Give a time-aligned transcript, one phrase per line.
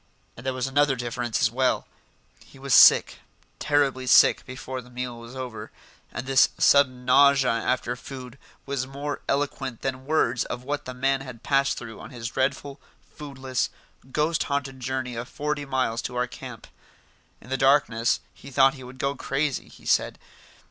[0.35, 1.85] And there was another difference as well:
[2.43, 3.17] he was sick,
[3.59, 5.71] terribly sick before the meal was over,
[6.11, 11.21] and this sudden nausea after food was more eloquent than words of what the man
[11.21, 12.81] had passed through on his dreadful,
[13.15, 13.69] foodless,
[14.11, 16.65] ghost haunted journey of forty miles to our camp.
[17.39, 20.17] In the darkness he thought he would go crazy, he said.